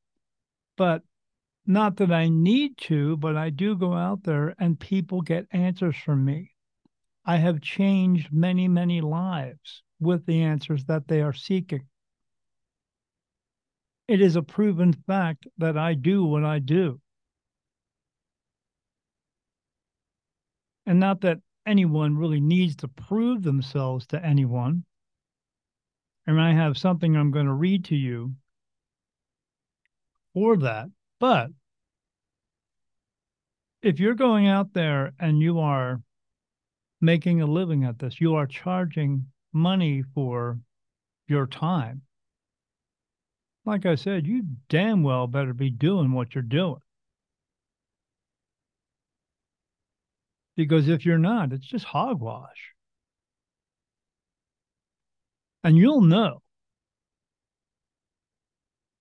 but 0.76 1.04
not 1.66 1.98
that 1.98 2.12
I 2.12 2.28
need 2.28 2.78
to, 2.80 3.18
but 3.18 3.38
I 3.38 3.50
do 3.50 3.78
go 3.78 3.94
out 3.94 4.24
there 4.24 4.56
and 4.60 4.80
people 4.80 5.22
get 5.22 5.48
answers 5.52 5.96
from 5.96 6.26
me. 6.26 6.52
I 7.30 7.36
have 7.36 7.60
changed 7.60 8.32
many, 8.32 8.70
many 8.70 9.02
lives 9.02 9.84
with 10.00 10.26
the 10.26 10.44
answers 10.44 10.86
that 10.86 11.10
they 11.10 11.22
are 11.22 11.34
seeking. 11.34 11.86
It 14.08 14.22
is 14.22 14.38
a 14.38 14.42
proven 14.42 14.94
fact 14.94 15.46
that 15.58 15.78
I 15.78 15.94
do 15.94 16.24
what 16.24 16.46
I 16.46 16.60
do. 16.60 17.02
And 20.86 21.02
not 21.02 21.20
that 21.22 21.40
anyone 21.66 22.18
really 22.18 22.40
needs 22.40 22.78
to 22.78 22.88
prove 22.88 23.44
themselves 23.44 24.08
to 24.08 24.26
anyone. 24.26 24.86
And 26.26 26.40
I 26.40 26.54
have 26.54 26.78
something 26.78 27.18
I'm 27.18 27.32
going 27.32 27.48
to 27.48 27.54
read 27.54 27.84
to 27.86 27.96
you 27.98 28.36
for 30.34 30.56
that. 30.56 30.88
But 31.20 31.50
if 33.82 34.00
you're 34.00 34.16
going 34.16 34.48
out 34.48 34.72
there 34.72 35.12
and 35.20 35.42
you 35.42 35.60
are 35.60 36.02
making 37.02 37.42
a 37.42 37.46
living 37.46 37.84
at 37.84 38.00
this, 38.00 38.20
you 38.20 38.36
are 38.36 38.48
charging 38.48 39.28
money 39.54 40.04
for 40.14 40.60
your 41.28 41.48
time. 41.48 42.02
Like 43.66 43.86
I 43.86 43.96
said, 43.96 44.26
you 44.26 44.44
damn 44.70 45.04
well 45.04 45.28
better 45.28 45.54
be 45.54 45.70
doing 45.70 46.14
what 46.14 46.34
you're 46.34 46.42
doing. 46.42 46.80
Because 50.56 50.88
if 50.88 51.06
you're 51.06 51.20
not, 51.20 51.54
it's 51.54 51.68
just 51.68 51.86
hogwash. 51.86 52.74
And 55.64 55.78
you'll 55.78 56.02
know. 56.02 56.42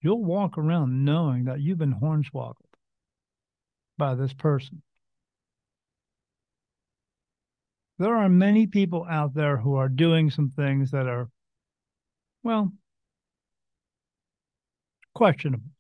You'll 0.02 0.24
walk 0.24 0.58
around 0.58 1.04
knowing 1.04 1.44
that 1.44 1.60
you've 1.60 1.78
been 1.78 1.94
hornswoggled 1.94 2.54
by 3.96 4.14
this 4.14 4.34
person. 4.34 4.82
There 7.98 8.16
are 8.16 8.28
many 8.28 8.66
people 8.66 9.06
out 9.08 9.34
there 9.34 9.56
who 9.56 9.74
are 9.74 9.88
doing 9.88 10.30
some 10.30 10.50
things 10.50 10.90
that 10.90 11.06
are, 11.06 11.28
well, 12.42 12.72
questionable. 15.14 15.70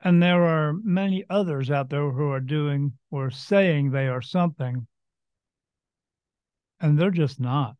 And 0.00 0.22
there 0.22 0.44
are 0.44 0.72
many 0.72 1.24
others 1.28 1.70
out 1.70 1.90
there 1.90 2.10
who 2.10 2.30
are 2.30 2.40
doing 2.40 2.92
or 3.10 3.30
saying 3.30 3.90
they 3.90 4.06
are 4.06 4.22
something, 4.22 4.86
and 6.80 6.98
they're 6.98 7.10
just 7.10 7.40
not. 7.40 7.76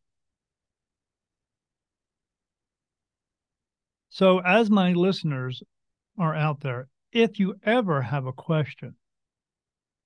So, 4.11 4.41
as 4.41 4.69
my 4.69 4.93
listeners 4.95 5.63
are 6.19 6.35
out 6.35 6.61
there, 6.61 6.89
if 7.13 7.39
you 7.39 7.55
ever 7.63 8.03
have 8.03 8.27
a 8.27 8.33
question 8.33 8.97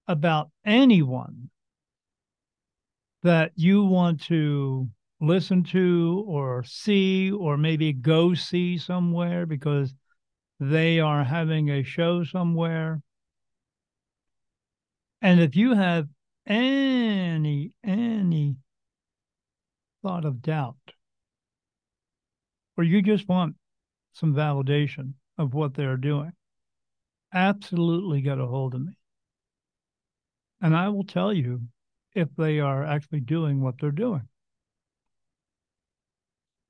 about 0.06 0.50
anyone 0.64 1.48
that 3.22 3.52
you 3.54 3.84
want 3.84 4.22
to 4.24 4.88
listen 5.20 5.62
to 5.62 6.24
or 6.26 6.64
see 6.64 7.30
or 7.30 7.56
maybe 7.56 7.92
go 7.92 8.34
see 8.34 8.76
somewhere 8.76 9.46
because 9.46 9.94
they 10.58 10.98
are 10.98 11.24
having 11.24 11.70
a 11.70 11.82
show 11.82 12.24
somewhere. 12.24 13.00
And 15.20 15.40
if 15.40 15.54
you 15.54 15.74
have 15.74 16.08
any 16.46 17.72
any 17.84 18.56
thought 20.02 20.24
of 20.24 20.42
doubt, 20.42 20.76
or 22.76 22.82
you 22.82 23.02
just 23.02 23.28
want 23.28 23.54
some 24.12 24.34
validation 24.34 25.14
of 25.38 25.54
what 25.54 25.74
they're 25.74 25.96
doing, 25.96 26.32
absolutely 27.32 28.20
get 28.20 28.38
a 28.38 28.46
hold 28.46 28.74
of 28.74 28.80
me. 28.80 28.98
And 30.60 30.76
I 30.76 30.88
will 30.88 31.04
tell 31.04 31.32
you 31.32 31.62
if 32.14 32.28
they 32.36 32.60
are 32.60 32.84
actually 32.84 33.20
doing 33.20 33.60
what 33.60 33.74
they're 33.80 33.90
doing. 33.90 34.28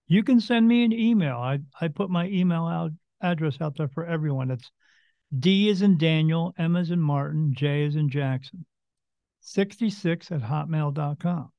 You 0.07 0.23
can 0.23 0.41
send 0.41 0.69
me 0.69 0.85
an 0.85 0.93
email. 0.93 1.37
I, 1.37 1.61
I 1.81 1.89
put 1.89 2.11
my 2.11 2.27
email 2.27 2.67
out 2.67 2.93
address 3.23 3.61
out 3.61 3.77
there 3.77 3.89
for 3.89 4.05
everyone. 4.05 4.51
It's 4.51 4.71
D 5.37 5.69
is 5.69 5.81
in 5.81 5.97
Daniel, 5.97 6.53
M 6.59 6.77
is 6.77 6.91
in 6.91 7.01
Martin, 7.01 7.55
J 7.55 7.85
is 7.85 7.97
in 7.97 8.11
Jackson, 8.11 8.67
66 9.41 10.31
at 10.31 10.43
hotmail.com. 10.43 11.51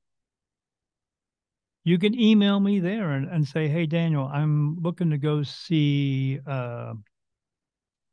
You 1.82 1.98
can 1.98 2.18
email 2.18 2.60
me 2.60 2.80
there 2.80 3.10
and, 3.10 3.28
and 3.28 3.46
say, 3.46 3.68
hey, 3.68 3.86
Daniel, 3.86 4.30
I'm 4.32 4.80
looking 4.80 5.10
to 5.10 5.18
go 5.18 5.42
see 5.42 6.38
uh, 6.46 6.94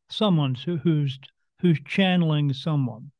someone 0.09 0.55
who, 0.55 0.77
who's 0.77 1.19
who's 1.61 1.79
channeling 1.85 2.51
someone. 2.53 3.11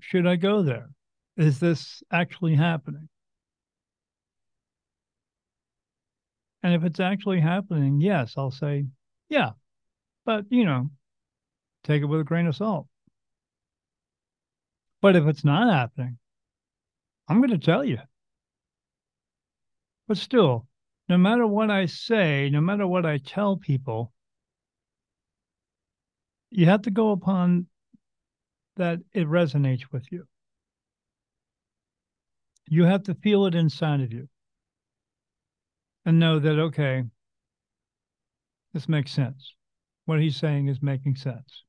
Should 0.00 0.26
I 0.26 0.36
go 0.36 0.62
there? 0.62 0.90
Is 1.36 1.60
this 1.60 2.02
actually 2.10 2.56
happening? 2.56 3.08
And 6.62 6.74
if 6.74 6.84
it's 6.84 7.00
actually 7.00 7.40
happening, 7.40 8.00
yes, 8.00 8.34
I'll 8.36 8.50
say, 8.50 8.86
yeah. 9.28 9.52
But, 10.26 10.44
you 10.50 10.64
know, 10.64 10.90
take 11.84 12.02
it 12.02 12.06
with 12.06 12.20
a 12.20 12.24
grain 12.24 12.46
of 12.46 12.56
salt. 12.56 12.86
But 15.00 15.16
if 15.16 15.26
it's 15.26 15.44
not 15.44 15.72
happening, 15.72 16.18
I'm 17.28 17.38
going 17.38 17.50
to 17.50 17.58
tell 17.58 17.84
you. 17.84 17.98
But 20.06 20.18
still, 20.18 20.66
no 21.08 21.16
matter 21.16 21.46
what 21.46 21.70
I 21.70 21.86
say, 21.86 22.50
no 22.50 22.60
matter 22.60 22.86
what 22.86 23.06
I 23.06 23.18
tell 23.18 23.56
people, 23.56 24.12
you 26.50 26.66
have 26.66 26.82
to 26.82 26.90
go 26.90 27.12
upon 27.12 27.66
that 28.80 28.98
it 29.12 29.28
resonates 29.28 29.82
with 29.92 30.10
you. 30.10 30.24
You 32.66 32.84
have 32.84 33.02
to 33.04 33.14
feel 33.14 33.44
it 33.44 33.54
inside 33.54 34.00
of 34.00 34.10
you 34.10 34.26
and 36.06 36.18
know 36.18 36.38
that, 36.38 36.58
okay, 36.58 37.04
this 38.72 38.88
makes 38.88 39.12
sense. 39.12 39.52
What 40.06 40.18
he's 40.18 40.36
saying 40.36 40.68
is 40.68 40.80
making 40.80 41.16
sense. 41.16 41.64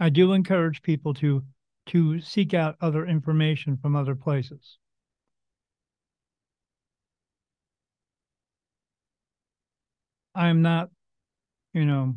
I 0.00 0.08
do 0.08 0.32
encourage 0.32 0.82
people 0.82 1.14
to 1.14 1.44
to 1.86 2.20
seek 2.20 2.54
out 2.54 2.74
other 2.80 3.06
information 3.06 3.76
from 3.76 3.94
other 3.94 4.16
places. 4.16 4.78
I'm 10.34 10.60
not, 10.60 10.90
you 11.72 11.84
know, 11.84 12.16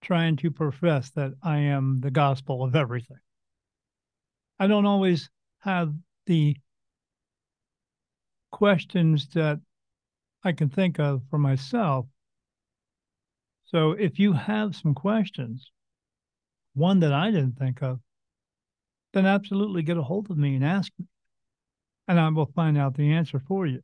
trying 0.00 0.36
to 0.36 0.50
profess 0.50 1.10
that 1.10 1.32
I 1.42 1.58
am 1.58 2.00
the 2.00 2.10
gospel 2.10 2.62
of 2.62 2.74
everything. 2.74 3.18
I 4.58 4.66
don't 4.66 4.86
always 4.86 5.30
have 5.60 5.94
the 6.26 6.56
questions 8.50 9.28
that 9.34 9.60
I 10.42 10.52
can 10.52 10.68
think 10.68 10.98
of 10.98 11.22
for 11.30 11.38
myself. 11.38 12.06
So 13.64 13.92
if 13.92 14.18
you 14.18 14.32
have 14.32 14.74
some 14.74 14.94
questions, 14.94 15.70
one 16.74 17.00
that 17.00 17.12
I 17.12 17.30
didn't 17.30 17.58
think 17.58 17.82
of, 17.82 18.00
then 19.12 19.26
absolutely 19.26 19.82
get 19.82 19.96
a 19.96 20.02
hold 20.02 20.30
of 20.30 20.38
me 20.38 20.54
and 20.54 20.64
ask 20.64 20.92
me, 20.98 21.06
and 22.08 22.18
I 22.18 22.28
will 22.28 22.50
find 22.54 22.76
out 22.76 22.94
the 22.96 23.12
answer 23.12 23.40
for 23.46 23.66
you. 23.66 23.82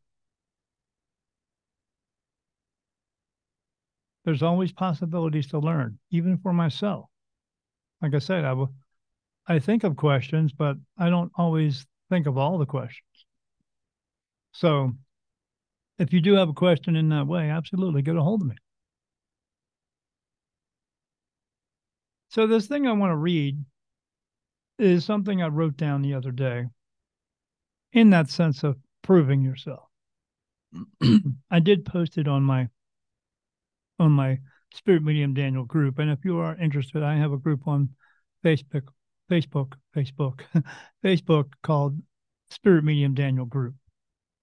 There's 4.27 4.43
always 4.43 4.73
possibilities 4.73 5.47
to 5.49 5.61
learn, 5.61 6.01
even 6.11 6.37
for 6.39 6.53
myself. 6.53 7.09
Like 8.03 8.12
I 8.12 8.19
said, 8.19 8.45
I 8.45 8.55
will, 8.55 8.75
I 9.47 9.61
think 9.61 9.85
of 9.85 9.95
questions, 9.95 10.53
but 10.53 10.77
I 10.99 11.11
don't 11.11 11.31
always 11.37 11.87
think 12.11 12.27
of 12.27 12.37
all 12.37 12.59
the 12.59 12.67
questions. 12.67 13.07
So 14.51 14.95
if 15.97 16.12
you 16.12 16.21
do 16.21 16.35
have 16.35 16.49
a 16.49 16.55
question 16.55 16.97
in 16.97 17.09
that 17.11 17.29
way, 17.29 17.51
absolutely 17.51 18.03
get 18.03 18.17
a 18.17 18.23
hold 18.23 18.43
of 18.43 18.49
me. 18.49 18.57
So 22.31 22.49
this 22.49 22.67
thing 22.67 22.89
I 22.89 22.93
want 22.93 23.12
to 23.12 23.17
read 23.17 23.65
is 24.77 25.05
something 25.05 25.41
I 25.41 25.47
wrote 25.47 25.77
down 25.77 26.03
the 26.03 26.15
other 26.15 26.33
day 26.33 26.65
in 27.93 28.11
that 28.11 28.29
sense 28.29 28.65
of 28.65 28.77
proving 29.03 29.43
yourself. 29.43 29.89
I 31.51 31.61
did 31.61 31.85
post 31.85 32.19
it 32.19 32.27
on 32.27 32.43
my 32.43 32.69
on 33.99 34.13
my 34.13 34.39
Spirit 34.75 35.03
Medium 35.03 35.35
Daniel 35.35 35.65
group. 35.65 35.99
And 35.99 36.11
if 36.11 36.25
you 36.25 36.39
are 36.39 36.57
interested, 36.57 37.03
I 37.03 37.17
have 37.17 37.33
a 37.33 37.39
group 37.39 37.67
on 37.67 37.91
Facebook, 38.45 38.89
Facebook, 39.31 39.73
Facebook, 39.95 40.41
Facebook 41.05 41.53
called 41.63 41.99
Spirit 42.51 42.85
Medium 42.85 43.15
Daniel 43.15 43.47
Group. 43.47 43.75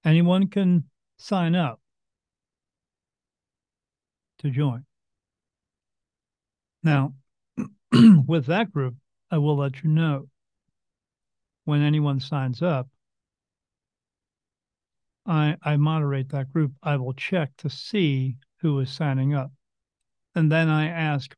Anyone 0.06 0.48
can 0.48 0.86
sign 1.18 1.56
up 1.56 1.80
to 4.39 4.50
join. 4.50 4.86
Now, 6.84 7.13
with 8.28 8.48
that 8.48 8.74
group, 8.74 8.96
I 9.32 9.38
will 9.38 9.58
let 9.58 9.84
you 9.84 9.89
know 9.89 10.28
when 11.66 11.82
anyone 11.82 12.20
signs 12.20 12.62
up. 12.62 12.89
I, 15.26 15.56
I 15.63 15.78
moderate 15.78 16.30
that 16.30 16.52
group. 16.52 16.74
I 16.84 16.98
will 16.98 17.13
check 17.13 17.56
to 17.58 17.70
see 17.70 18.36
who 18.63 18.80
is 18.80 18.89
signing 18.89 19.36
up. 19.36 19.52
And 20.34 20.52
then 20.52 20.69
I 20.69 20.88
ask 20.88 21.36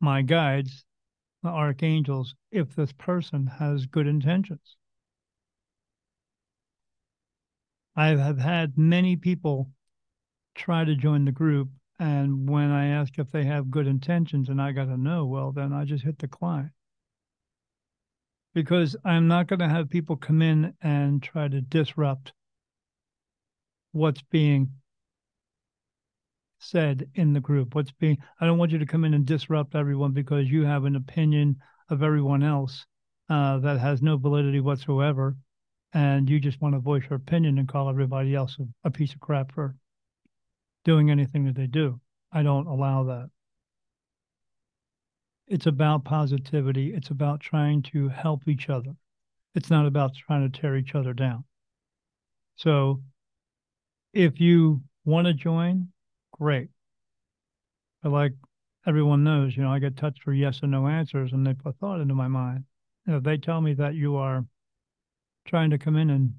my 0.00 0.22
guides, 0.22 0.86
the 1.42 1.50
archangels, 1.50 2.34
if 2.50 2.74
this 2.74 2.92
person 2.92 3.46
has 3.46 3.84
good 3.84 4.06
intentions. 4.06 4.76
I 7.96 8.08
have 8.08 8.38
had 8.38 8.78
many 8.78 9.16
people 9.16 9.68
try 10.54 10.84
to 10.84 10.94
join 10.94 11.26
the 11.26 11.32
group. 11.32 11.68
And 11.98 12.48
when 12.48 12.70
I 12.70 12.86
ask 12.86 13.18
if 13.18 13.30
they 13.30 13.44
have 13.44 13.70
good 13.70 13.86
intentions 13.86 14.48
and 14.48 14.62
I 14.62 14.72
got 14.72 14.86
to 14.86 14.96
know, 14.96 15.26
well, 15.26 15.52
then 15.52 15.72
I 15.72 15.84
just 15.84 16.04
hit 16.04 16.18
decline 16.18 16.70
because 18.54 18.94
I'm 19.04 19.26
not 19.26 19.48
going 19.48 19.58
to 19.58 19.68
have 19.68 19.90
people 19.90 20.16
come 20.16 20.40
in 20.40 20.74
and 20.80 21.20
try 21.20 21.48
to 21.48 21.60
disrupt 21.60 22.32
what's 23.90 24.22
being 24.22 24.70
said 26.64 27.08
in 27.14 27.32
the 27.32 27.40
group. 27.40 27.74
What's 27.74 27.92
being, 27.92 28.18
I 28.40 28.46
don't 28.46 28.58
want 28.58 28.72
you 28.72 28.78
to 28.78 28.86
come 28.86 29.04
in 29.04 29.14
and 29.14 29.24
disrupt 29.24 29.74
everyone 29.74 30.12
because 30.12 30.50
you 30.50 30.64
have 30.64 30.84
an 30.84 30.96
opinion 30.96 31.56
of 31.90 32.02
everyone 32.02 32.42
else 32.42 32.86
uh, 33.28 33.58
that 33.58 33.78
has 33.78 34.02
no 34.02 34.16
validity 34.16 34.60
whatsoever. 34.60 35.36
And 35.92 36.28
you 36.28 36.40
just 36.40 36.60
want 36.60 36.74
to 36.74 36.80
voice 36.80 37.04
your 37.08 37.18
opinion 37.18 37.58
and 37.58 37.68
call 37.68 37.88
everybody 37.88 38.34
else 38.34 38.56
a, 38.58 38.88
a 38.88 38.90
piece 38.90 39.14
of 39.14 39.20
crap 39.20 39.52
for 39.52 39.76
doing 40.84 41.10
anything 41.10 41.44
that 41.44 41.54
they 41.54 41.66
do. 41.66 42.00
I 42.32 42.42
don't 42.42 42.66
allow 42.66 43.04
that 43.04 43.30
it's 45.46 45.66
about 45.66 46.04
positivity. 46.04 46.94
It's 46.94 47.10
about 47.10 47.40
trying 47.40 47.82
to 47.82 48.08
help 48.08 48.48
each 48.48 48.70
other. 48.70 48.94
It's 49.54 49.70
not 49.70 49.86
about 49.86 50.14
trying 50.14 50.50
to 50.50 50.60
tear 50.60 50.76
each 50.76 50.94
other 50.94 51.12
down. 51.12 51.44
So 52.56 53.02
if 54.12 54.40
you 54.40 54.82
want 55.04 55.26
to 55.26 55.34
join, 55.34 55.88
great. 56.38 56.68
But 58.02 58.12
like 58.12 58.32
everyone 58.86 59.24
knows, 59.24 59.56
you 59.56 59.62
know, 59.62 59.72
I 59.72 59.78
get 59.78 59.96
touched 59.96 60.22
for 60.22 60.32
yes 60.32 60.60
and 60.62 60.70
no 60.72 60.86
answers 60.86 61.32
and 61.32 61.46
they 61.46 61.54
put 61.54 61.78
thought 61.78 62.00
into 62.00 62.14
my 62.14 62.28
mind. 62.28 62.64
Know, 63.06 63.20
they 63.20 63.36
tell 63.36 63.60
me 63.60 63.74
that 63.74 63.94
you 63.94 64.16
are 64.16 64.44
trying 65.46 65.70
to 65.70 65.78
come 65.78 65.96
in 65.96 66.10
and 66.10 66.34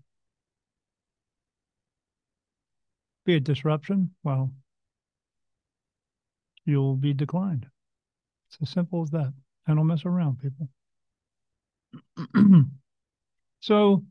be 3.24 3.36
a 3.36 3.40
disruption, 3.40 4.12
well, 4.24 4.52
you'll 6.66 6.96
be 6.96 7.14
declined. 7.14 7.68
It's 8.50 8.58
as 8.62 8.70
simple 8.70 9.04
as 9.04 9.12
that. 9.12 9.34
I 9.68 9.74
don't 9.74 9.88
mess 9.88 10.06
around, 10.06 10.40
people. 10.40 10.70
so 13.62 14.04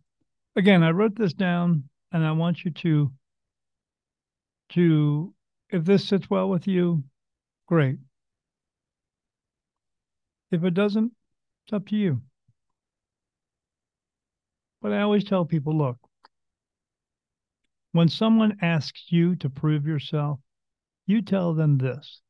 again, 0.56 0.82
I 0.82 0.90
wrote 0.90 1.16
this 1.16 1.32
down 1.32 1.84
and 2.12 2.24
I 2.24 2.32
want 2.32 2.64
you 2.64 2.70
to 2.70 3.12
to 4.70 5.34
if 5.70 5.84
this 5.84 6.06
sits 6.06 6.28
well 6.30 6.48
with 6.48 6.66
you, 6.66 7.04
great. 7.66 7.98
If 10.50 10.64
it 10.64 10.74
doesn't, 10.74 11.12
it's 11.64 11.72
up 11.72 11.86
to 11.88 11.96
you. 11.96 12.22
But 14.80 14.92
I 14.92 15.00
always 15.00 15.24
tell 15.24 15.44
people, 15.44 15.76
look, 15.76 15.98
when 17.92 18.08
someone 18.08 18.58
asks 18.60 19.06
you 19.10 19.36
to 19.36 19.48
prove 19.48 19.86
yourself, 19.86 20.40
you 21.06 21.22
tell 21.22 21.54
them 21.54 21.78
this 21.78 22.20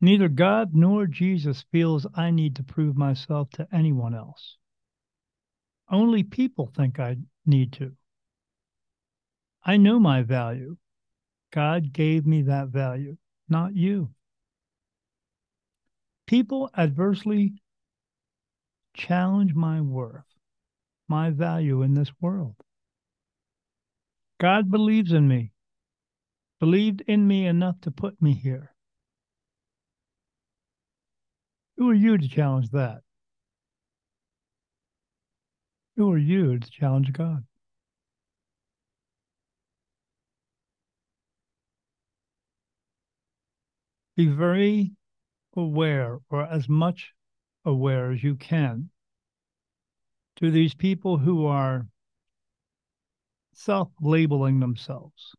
Neither 0.00 0.28
God 0.28 0.74
nor 0.74 1.06
Jesus 1.06 1.64
feels 1.70 2.08
I 2.14 2.32
need 2.32 2.56
to 2.56 2.64
prove 2.64 2.96
myself 2.96 3.50
to 3.50 3.68
anyone 3.72 4.16
else. 4.16 4.56
Only 5.88 6.24
people 6.24 6.66
think 6.66 6.98
I 6.98 7.18
need 7.46 7.72
to. 7.74 7.92
I 9.64 9.76
know 9.76 10.00
my 10.00 10.22
value. 10.22 10.76
God 11.52 11.92
gave 11.92 12.26
me 12.26 12.42
that 12.42 12.68
value, 12.68 13.16
not 13.48 13.76
you. 13.76 14.10
People 16.26 16.70
adversely 16.76 17.52
challenge 18.94 19.54
my 19.54 19.80
worth, 19.80 20.24
my 21.08 21.30
value 21.30 21.82
in 21.82 21.94
this 21.94 22.10
world. 22.20 22.56
God 24.40 24.70
believes 24.70 25.12
in 25.12 25.28
me, 25.28 25.52
believed 26.58 27.02
in 27.06 27.26
me 27.28 27.46
enough 27.46 27.80
to 27.82 27.90
put 27.90 28.20
me 28.20 28.32
here. 28.32 28.74
Who 31.76 31.90
are 31.90 31.94
you 31.94 32.16
to 32.16 32.28
challenge 32.28 32.70
that? 32.70 33.02
Who 35.96 36.10
are 36.10 36.18
you 36.18 36.58
to 36.58 36.70
challenge 36.70 37.12
God? 37.12 37.44
Be 44.14 44.26
very 44.26 44.92
aware, 45.56 46.18
or 46.28 46.44
as 46.44 46.68
much 46.68 47.12
aware 47.64 48.12
as 48.12 48.22
you 48.22 48.34
can, 48.36 48.90
to 50.36 50.50
these 50.50 50.74
people 50.74 51.18
who 51.18 51.46
are 51.46 51.88
self 53.54 53.90
labeling 54.00 54.60
themselves, 54.60 55.34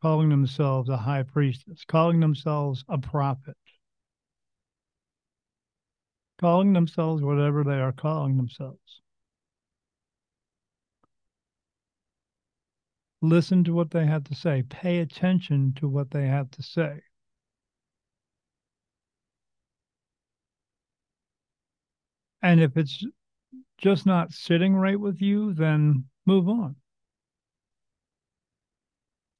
calling 0.00 0.28
themselves 0.28 0.88
a 0.88 0.96
high 0.96 1.22
priestess, 1.22 1.84
calling 1.84 2.20
themselves 2.20 2.84
a 2.88 2.98
prophet, 2.98 3.56
calling 6.38 6.72
themselves 6.72 7.22
whatever 7.22 7.62
they 7.62 7.78
are 7.80 7.92
calling 7.92 8.36
themselves. 8.36 9.00
Listen 13.24 13.64
to 13.64 13.72
what 13.72 13.90
they 13.90 14.04
have 14.04 14.22
to 14.24 14.34
say, 14.34 14.62
pay 14.68 14.98
attention 14.98 15.72
to 15.76 15.88
what 15.88 16.10
they 16.10 16.26
have 16.26 16.50
to 16.50 16.62
say. 16.62 17.00
And 22.42 22.60
if 22.60 22.76
it's 22.76 23.02
just 23.78 24.04
not 24.04 24.32
sitting 24.32 24.76
right 24.76 25.00
with 25.00 25.22
you, 25.22 25.54
then 25.54 26.04
move 26.26 26.50
on. 26.50 26.76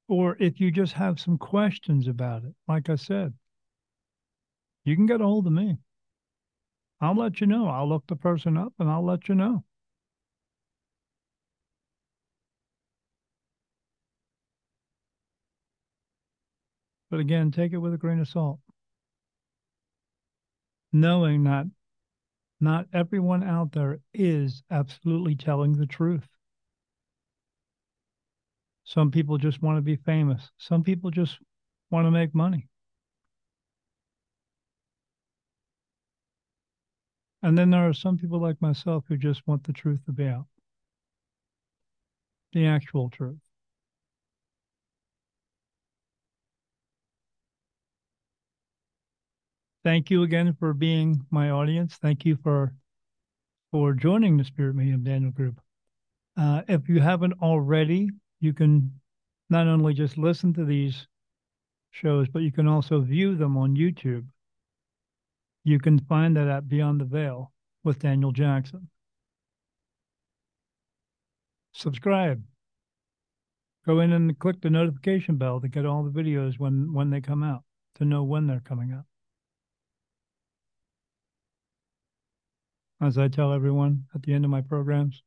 Or 0.07 0.35
if 0.39 0.59
you 0.59 0.71
just 0.71 0.93
have 0.93 1.19
some 1.19 1.37
questions 1.37 2.07
about 2.07 2.43
it, 2.43 2.55
like 2.67 2.89
I 2.89 2.95
said, 2.95 3.35
you 4.83 4.95
can 4.95 5.05
get 5.05 5.21
a 5.21 5.25
hold 5.25 5.45
of 5.45 5.53
me. 5.53 5.77
I'll 6.99 7.15
let 7.15 7.39
you 7.39 7.45
know. 7.45 7.67
I'll 7.67 7.87
look 7.87 8.07
the 8.07 8.15
person 8.15 8.57
up 8.57 8.73
and 8.79 8.89
I'll 8.89 9.05
let 9.05 9.29
you 9.29 9.35
know. 9.35 9.63
But 17.15 17.21
again, 17.21 17.49
take 17.49 17.71
it 17.71 17.77
with 17.77 17.93
a 17.93 17.97
grain 17.97 18.19
of 18.19 18.27
salt. 18.27 18.59
Knowing 20.91 21.45
that 21.45 21.65
not 22.59 22.87
everyone 22.91 23.41
out 23.41 23.71
there 23.71 23.99
is 24.13 24.63
absolutely 24.69 25.33
telling 25.33 25.77
the 25.77 25.85
truth. 25.85 26.27
Some 28.83 29.11
people 29.11 29.37
just 29.37 29.61
want 29.61 29.77
to 29.77 29.81
be 29.81 29.95
famous. 29.95 30.51
Some 30.57 30.83
people 30.83 31.09
just 31.09 31.39
want 31.89 32.05
to 32.05 32.11
make 32.11 32.35
money. 32.35 32.67
And 37.41 37.57
then 37.57 37.69
there 37.69 37.87
are 37.87 37.93
some 37.93 38.17
people 38.17 38.41
like 38.41 38.61
myself 38.61 39.05
who 39.07 39.15
just 39.15 39.47
want 39.47 39.63
the 39.63 39.71
truth 39.71 40.03
to 40.07 40.11
be 40.11 40.27
out, 40.27 40.47
the 42.51 42.65
actual 42.65 43.09
truth. 43.09 43.39
Thank 49.85 50.09
you 50.09 50.23
again 50.23 50.55
for 50.57 50.73
being 50.73 51.23
my 51.29 51.51
audience. 51.51 51.97
Thank 52.01 52.25
you 52.25 52.37
for 52.41 52.73
for 53.71 53.93
joining 53.93 54.35
the 54.35 54.43
Spirit 54.43 54.75
Medium 54.75 55.03
Daniel 55.03 55.29
Group. 55.29 55.61
Uh, 56.35 56.63
if 56.67 56.89
you 56.89 56.99
haven't 56.99 57.33
already, 57.39 58.09
you 58.39 58.51
can 58.51 58.99
not 59.51 59.67
only 59.67 59.93
just 59.93 60.17
listen 60.17 60.55
to 60.55 60.65
these 60.65 61.05
shows, 61.91 62.27
but 62.27 62.41
you 62.41 62.51
can 62.51 62.67
also 62.67 62.99
view 62.99 63.35
them 63.35 63.57
on 63.57 63.75
YouTube. 63.75 64.25
You 65.63 65.77
can 65.77 65.99
find 65.99 66.35
that 66.35 66.47
at 66.47 66.67
Beyond 66.67 66.99
the 66.99 67.05
Veil 67.05 67.51
with 67.83 67.99
Daniel 67.99 68.31
Jackson. 68.31 68.89
Subscribe. 71.73 72.41
Go 73.85 73.99
in 73.99 74.13
and 74.13 74.39
click 74.39 74.61
the 74.61 74.71
notification 74.71 75.35
bell 75.35 75.61
to 75.61 75.67
get 75.67 75.85
all 75.85 76.01
the 76.01 76.09
videos 76.09 76.57
when 76.57 76.91
when 76.91 77.11
they 77.11 77.21
come 77.21 77.43
out, 77.43 77.61
to 77.99 78.03
know 78.03 78.23
when 78.23 78.47
they're 78.47 78.61
coming 78.61 78.91
out. 78.91 79.05
As 83.01 83.17
I 83.17 83.27
tell 83.27 83.53
everyone 83.53 84.05
at 84.15 84.23
the 84.23 84.33
end 84.33 84.45
of 84.45 84.51
my 84.51 84.61
programs, 84.61 85.21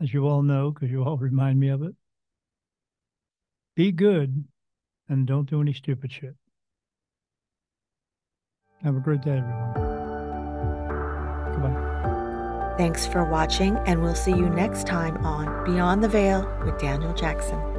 as 0.00 0.12
you 0.12 0.26
all 0.28 0.42
know, 0.42 0.70
because 0.70 0.90
you 0.90 1.02
all 1.02 1.16
remind 1.18 1.58
me 1.58 1.68
of 1.68 1.82
it, 1.82 1.94
be 3.74 3.92
good 3.92 4.44
and 5.08 5.26
don't 5.26 5.48
do 5.48 5.60
any 5.60 5.72
stupid 5.72 6.12
shit. 6.12 6.34
Have 8.82 8.96
a 8.96 9.00
great 9.00 9.22
day, 9.22 9.38
everyone. 9.38 9.72
Goodbye. 11.52 12.74
Thanks 12.76 13.06
for 13.06 13.24
watching, 13.24 13.76
and 13.86 14.02
we'll 14.02 14.14
see 14.14 14.32
you 14.32 14.50
next 14.50 14.86
time 14.86 15.16
on 15.24 15.64
Beyond 15.64 16.04
the 16.04 16.08
Veil 16.08 16.46
with 16.64 16.78
Daniel 16.78 17.14
Jackson. 17.14 17.75